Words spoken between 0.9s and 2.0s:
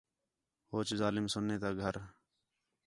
ظالم سُنّے تا گھر